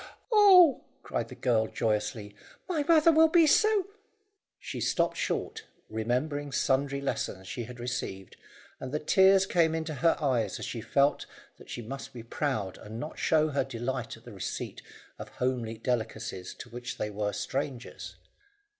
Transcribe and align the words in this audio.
"Oh!" 0.31 0.81
cried 1.03 1.27
the 1.27 1.35
girl 1.35 1.67
joyously, 1.67 2.35
"my 2.67 2.81
mother 2.81 3.11
will 3.11 3.27
be 3.27 3.45
so" 3.45 3.85
She 4.59 4.81
stopped 4.81 5.15
short, 5.15 5.65
remembering 5.91 6.51
sundry 6.51 6.99
lessons 6.99 7.47
she 7.47 7.65
had 7.65 7.79
received, 7.79 8.35
and 8.79 8.91
the 8.91 8.97
tears 8.99 9.45
came 9.45 9.73
up 9.73 9.77
into 9.77 9.93
her 9.93 10.17
eyes 10.19 10.57
as 10.57 10.65
she 10.65 10.81
felt 10.81 11.27
that 11.57 11.69
she 11.69 11.83
must 11.83 12.13
be 12.13 12.23
proud 12.23 12.79
and 12.79 12.99
not 12.99 13.19
show 13.19 13.49
her 13.49 13.63
delight 13.63 14.17
at 14.17 14.25
the 14.25 14.33
receipt 14.33 14.81
of 15.19 15.29
homely 15.29 15.77
delicacies 15.77 16.55
to 16.55 16.69
which 16.69 16.97
they 16.97 17.11
were 17.11 17.31
strangers. 17.31 18.15